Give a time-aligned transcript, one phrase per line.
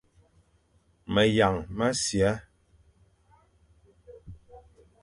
[1.13, 2.29] Meyañ mʼasia,